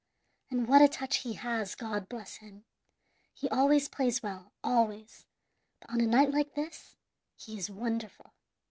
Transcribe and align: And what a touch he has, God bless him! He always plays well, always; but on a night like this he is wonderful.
And 0.49 0.67
what 0.67 0.81
a 0.81 0.87
touch 0.87 1.17
he 1.17 1.33
has, 1.33 1.75
God 1.75 2.09
bless 2.09 2.37
him! 2.37 2.65
He 3.35 3.47
always 3.49 3.87
plays 3.87 4.23
well, 4.23 4.51
always; 4.63 5.27
but 5.79 5.91
on 5.91 6.01
a 6.01 6.07
night 6.07 6.31
like 6.31 6.55
this 6.55 6.95
he 7.35 7.55
is 7.59 7.69
wonderful. 7.69 8.33